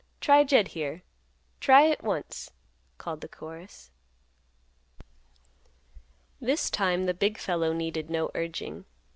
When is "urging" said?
8.33-8.85